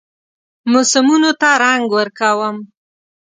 [0.71, 2.57] موسمونو ته رنګ ورکوم